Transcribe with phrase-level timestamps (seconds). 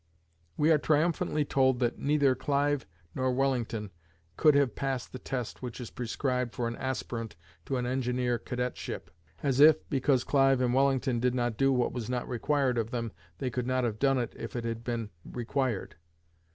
[0.57, 3.91] We are triumphantly told that neither Clive nor Wellington
[4.35, 7.35] could have passed the test which is prescribed for an aspirant
[7.67, 9.11] to an engineer cadetship;
[9.43, 13.11] as if, because Clive and Wellington did not do what was not required of them,
[13.37, 15.97] they could not have done it if it had been required.